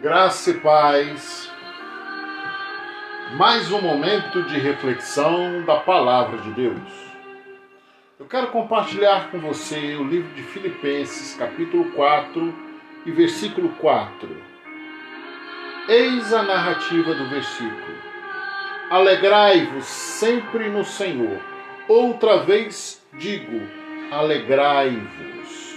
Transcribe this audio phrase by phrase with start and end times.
[0.00, 1.52] Graça e paz.
[3.36, 6.92] Mais um momento de reflexão da palavra de Deus.
[8.16, 12.54] Eu quero compartilhar com você o livro de Filipenses, capítulo 4
[13.06, 14.28] e versículo 4.
[15.88, 17.98] Eis a narrativa do versículo.
[18.90, 21.40] Alegrai-vos sempre no Senhor.
[21.88, 23.62] Outra vez digo,
[24.12, 25.74] alegrai-vos.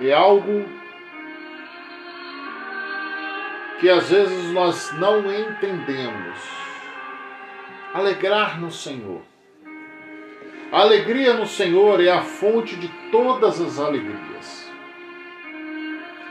[0.00, 0.77] É algo
[3.80, 6.38] que às vezes nós não entendemos.
[7.94, 9.22] Alegrar no Senhor.
[10.70, 14.70] A alegria no Senhor é a fonte de todas as alegrias.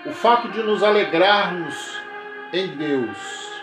[0.05, 1.99] O fato de nos alegrarmos
[2.53, 3.61] em Deus,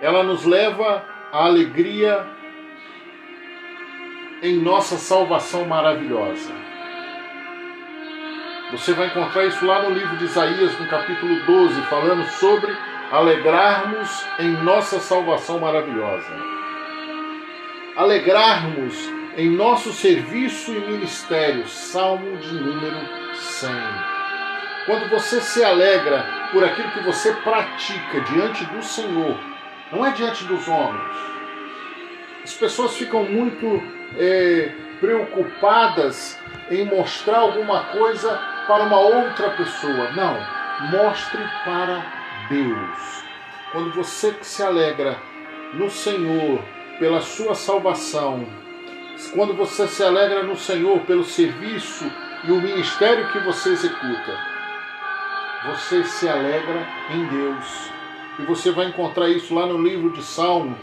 [0.00, 2.26] ela nos leva à alegria
[4.42, 6.73] em nossa salvação maravilhosa.
[8.74, 12.76] Você vai encontrar isso lá no livro de Isaías, no capítulo 12, falando sobre
[13.12, 16.26] alegrarmos em nossa salvação maravilhosa.
[17.94, 22.98] Alegrarmos em nosso serviço e ministério, Salmo de número
[23.36, 23.70] 100.
[24.86, 29.38] Quando você se alegra por aquilo que você pratica diante do Senhor,
[29.92, 31.16] não é diante dos homens.
[32.42, 33.80] As pessoas ficam muito
[34.18, 36.36] é, preocupadas
[36.68, 40.10] em mostrar alguma coisa para uma outra pessoa.
[40.12, 40.36] Não.
[40.90, 42.04] Mostre para
[42.48, 43.24] Deus.
[43.72, 45.18] Quando você se alegra
[45.72, 46.62] no Senhor
[46.98, 48.46] pela sua salvação,
[49.34, 52.04] quando você se alegra no Senhor pelo serviço
[52.44, 54.38] e o ministério que você executa,
[55.66, 57.90] você se alegra em Deus.
[58.38, 60.76] E você vai encontrar isso lá no livro de Salmo,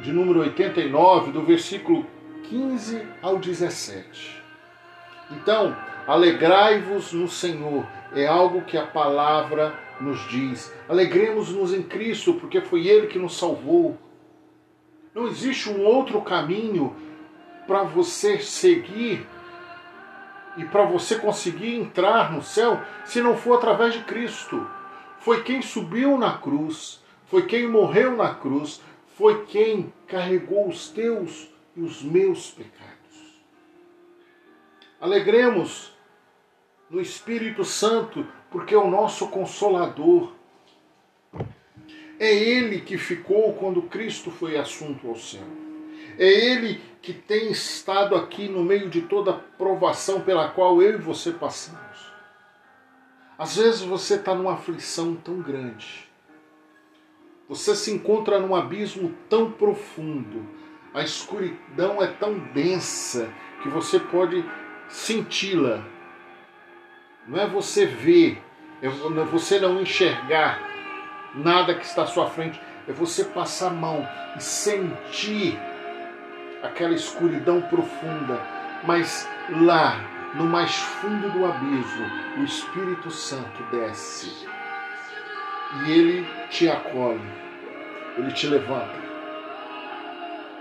[0.00, 2.04] de número 89, do versículo
[2.44, 4.42] 15 ao 17.
[5.30, 5.74] Então,
[6.06, 10.72] Alegrai-vos no Senhor, é algo que a palavra nos diz.
[10.88, 13.96] Alegremos-nos em Cristo, porque foi Ele que nos salvou.
[15.14, 16.96] Não existe um outro caminho
[17.66, 19.26] para você seguir
[20.56, 24.66] e para você conseguir entrar no céu se não for através de Cristo.
[25.20, 28.82] Foi quem subiu na cruz, foi quem morreu na cruz,
[29.16, 32.92] foi quem carregou os teus e os meus pecados.
[35.00, 35.91] Alegremos
[36.92, 40.30] no Espírito Santo, porque é o nosso consolador.
[42.20, 45.42] É Ele que ficou quando Cristo foi assunto ao céu.
[46.18, 50.96] É Ele que tem estado aqui no meio de toda a provação pela qual eu
[50.96, 52.12] e você passamos.
[53.38, 56.06] Às vezes você está numa aflição tão grande.
[57.48, 60.46] Você se encontra num abismo tão profundo.
[60.92, 63.32] A escuridão é tão densa
[63.62, 64.44] que você pode
[64.88, 65.82] senti-la
[67.26, 68.42] não é você ver,
[68.80, 70.60] é você não enxergar
[71.34, 74.06] nada que está à sua frente, é você passar a mão
[74.36, 75.58] e sentir
[76.62, 78.40] aquela escuridão profunda,
[78.84, 80.00] mas lá,
[80.34, 82.06] no mais fundo do abismo,
[82.38, 84.46] o Espírito Santo desce
[85.84, 87.20] e ele te acolhe,
[88.16, 89.02] ele te levanta.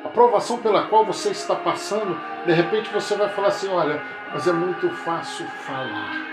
[0.03, 4.01] A provação pela qual você está passando, de repente você vai falar assim: olha,
[4.33, 6.30] mas é muito fácil falar.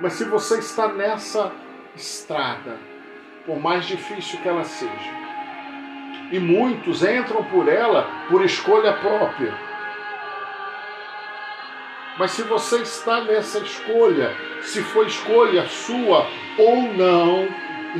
[0.00, 1.52] Mas se você está nessa
[1.94, 2.78] estrada,
[3.46, 5.22] por mais difícil que ela seja,
[6.30, 9.54] e muitos entram por ela por escolha própria.
[12.18, 16.26] Mas se você está nessa escolha, se foi escolha sua
[16.58, 17.48] ou não,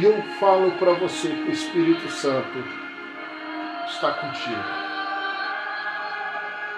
[0.00, 2.64] eu falo para você que o Espírito Santo
[3.86, 4.82] está contigo.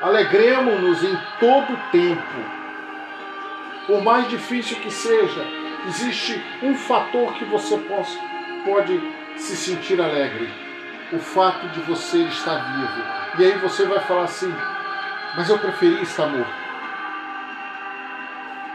[0.02, 2.63] Alegremos-nos em todo tempo
[3.86, 5.46] por mais difícil que seja,
[5.86, 8.18] existe um fator que você possa,
[8.64, 9.00] pode
[9.36, 10.48] se sentir alegre:
[11.12, 13.38] o fato de você estar vivo.
[13.38, 14.52] E aí você vai falar assim:
[15.36, 16.64] mas eu preferi estar morto.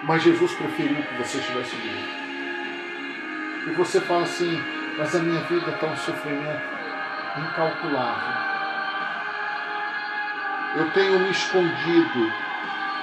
[0.03, 2.07] Mas Jesus preferiu que você estivesse vivo.
[3.67, 4.63] E você fala assim:
[4.97, 6.61] mas a minha vida está um sofrimento
[7.37, 8.49] incalculável.
[10.75, 12.31] Eu tenho me escondido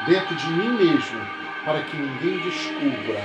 [0.06, 3.20] dentro de mim mesmo para que ninguém descubra.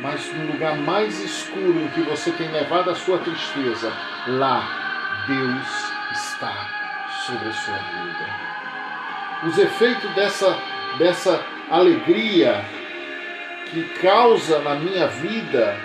[0.00, 3.92] Mas no lugar mais escuro em que você tem levado a sua tristeza,
[4.28, 6.54] lá Deus está
[7.26, 8.26] sobre a sua vida.
[9.44, 10.56] Os efeitos dessa,
[10.98, 12.64] dessa alegria
[13.70, 15.76] que causa na minha vida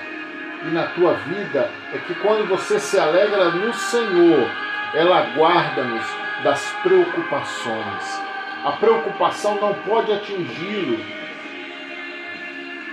[0.64, 4.48] e na tua vida é que quando você se alegra no Senhor,
[4.94, 6.06] ela guarda-nos
[6.44, 8.27] das preocupações
[8.68, 11.00] a preocupação não pode atingi-lo,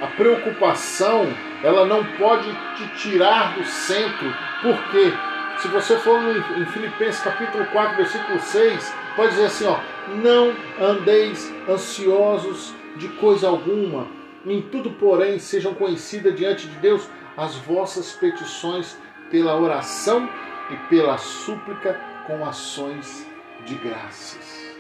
[0.01, 1.27] A preocupação,
[1.65, 4.33] ela não pode te tirar do centro.
[4.63, 5.13] Por quê?
[5.59, 6.21] Se você for
[6.59, 9.79] em Filipenses capítulo 4, versículo 6, pode dizer assim, ó:
[10.23, 14.07] "Não andeis ansiosos de coisa alguma,
[14.47, 18.97] em tudo, porém, sejam conhecidas diante de Deus as vossas petições
[19.31, 20.29] pela oração
[20.71, 23.27] e pela súplica com ações
[23.65, 24.74] de graças."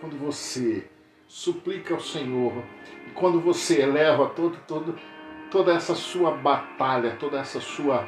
[0.00, 0.86] Quando você
[1.26, 2.64] suplica ao Senhor
[3.06, 4.98] e quando você eleva todo, todo,
[5.50, 8.06] toda essa sua batalha, toda essa sua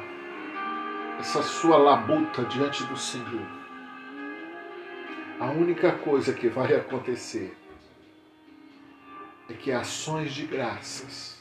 [1.19, 3.45] essa sua labuta diante do Senhor,
[5.39, 7.55] a única coisa que vai acontecer
[9.47, 11.39] é que ações de graças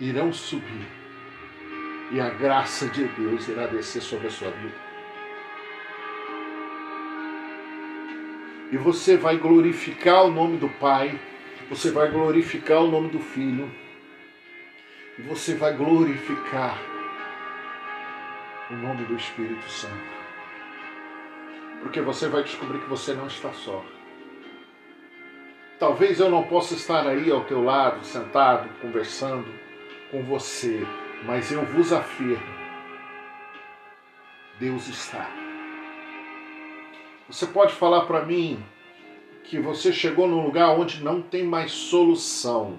[0.00, 0.88] irão subir
[2.10, 4.85] e a graça de Deus irá descer sobre a sua vida.
[8.70, 11.18] E você vai glorificar o nome do Pai,
[11.68, 13.70] você vai glorificar o nome do Filho,
[15.18, 16.78] e você vai glorificar
[18.70, 20.16] o nome do Espírito Santo.
[21.80, 23.84] Porque você vai descobrir que você não está só.
[25.78, 29.46] Talvez eu não possa estar aí ao teu lado, sentado, conversando
[30.10, 30.84] com você,
[31.24, 32.42] mas eu vos afirmo:
[34.58, 35.45] Deus está.
[37.28, 38.64] Você pode falar para mim
[39.42, 42.78] que você chegou num lugar onde não tem mais solução.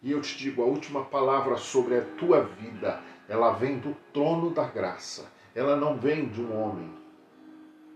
[0.00, 4.50] E eu te digo, a última palavra sobre a tua vida ela vem do trono
[4.50, 5.32] da graça.
[5.54, 6.90] Ela não vem de um homem.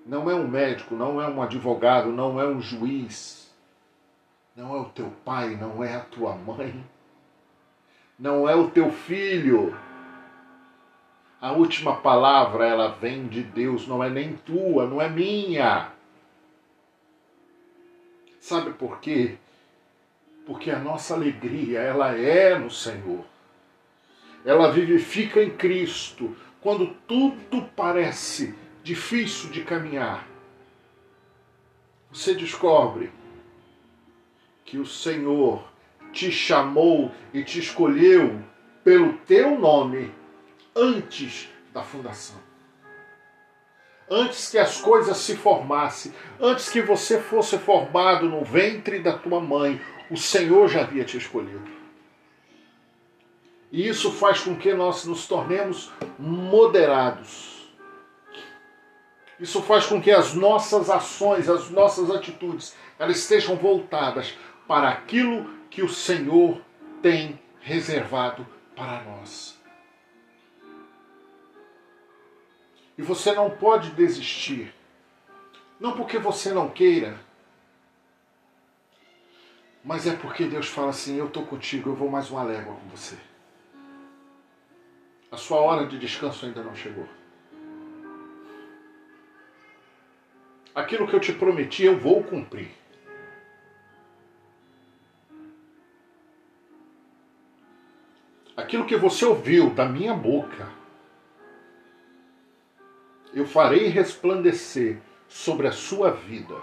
[0.05, 3.55] Não é um médico, não é um advogado, não é um juiz.
[4.57, 6.85] Não é o teu pai, não é a tua mãe.
[8.19, 9.77] Não é o teu filho.
[11.41, 15.93] A última palavra, ela vem de Deus, não é nem tua, não é minha.
[18.41, 19.37] Sabe por quê?
[20.47, 23.25] Porque a nossa alegria, ela é no Senhor
[24.45, 30.27] ela vivifica em Cristo quando tudo parece difícil de caminhar.
[32.11, 33.11] Você descobre
[34.65, 35.63] que o Senhor
[36.13, 38.43] te chamou e te escolheu
[38.83, 40.13] pelo teu nome
[40.79, 42.37] antes da fundação.
[44.09, 49.41] Antes que as coisas se formassem, antes que você fosse formado no ventre da tua
[49.41, 49.81] mãe,
[50.11, 51.69] o Senhor já havia te escolhido.
[53.71, 57.69] E isso faz com que nós nos tornemos moderados.
[59.39, 64.35] Isso faz com que as nossas ações, as nossas atitudes, elas estejam voltadas
[64.67, 66.61] para aquilo que o Senhor
[67.03, 69.58] tem reservado para nós.
[72.99, 74.75] E você não pode desistir.
[75.79, 77.17] Não porque você não queira,
[79.85, 82.89] mas é porque Deus fala assim: Eu estou contigo, eu vou mais uma légua com
[82.89, 83.17] você.
[85.31, 87.09] A sua hora de descanso ainda não chegou.
[90.75, 92.71] Aquilo que eu te prometi, eu vou cumprir.
[98.57, 100.69] Aquilo que você ouviu da minha boca,
[103.33, 104.99] eu farei resplandecer
[105.29, 106.55] sobre a sua vida.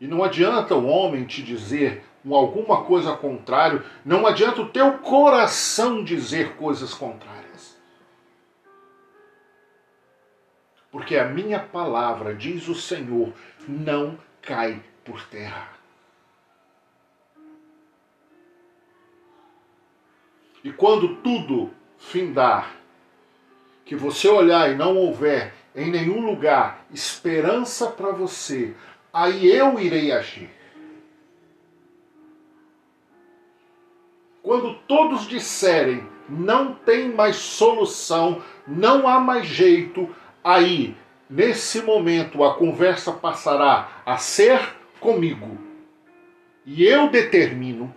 [0.00, 6.02] E não adianta o homem te dizer alguma coisa contrário, não adianta o teu coração
[6.02, 7.76] dizer coisas contrárias.
[10.90, 13.32] Porque a minha palavra, diz o Senhor,
[13.68, 15.76] não cai por terra.
[20.64, 22.74] E quando tudo findar,
[23.86, 28.74] que você olhar e não houver em nenhum lugar esperança para você,
[29.12, 30.50] aí eu irei agir.
[34.42, 40.12] Quando todos disserem não tem mais solução, não há mais jeito,
[40.42, 40.96] aí,
[41.30, 45.58] nesse momento, a conversa passará a ser comigo.
[46.64, 47.94] E eu determino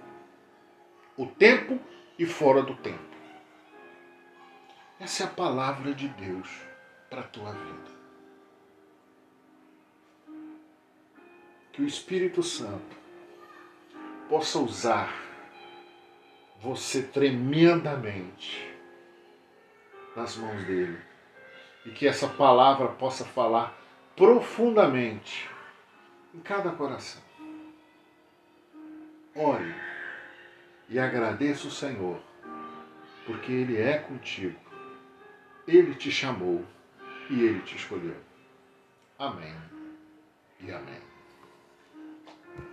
[1.17, 1.79] o tempo
[2.19, 3.08] e fora do tempo.
[4.99, 6.49] Essa é a palavra de Deus
[7.09, 7.99] para a tua vida.
[11.71, 12.97] Que o Espírito Santo
[14.27, 15.13] possa usar
[16.59, 18.69] você tremendamente
[20.17, 20.99] nas mãos dele.
[21.85, 23.79] E que essa palavra possa falar
[24.17, 25.49] profundamente
[26.35, 27.21] em cada coração.
[29.33, 29.73] Ore
[30.89, 32.19] e agradeça o Senhor,
[33.25, 34.68] porque Ele é contigo.
[35.69, 36.65] Ele te chamou
[37.29, 38.17] e Ele te escolheu.
[39.19, 39.53] Amém
[40.61, 41.08] e amém.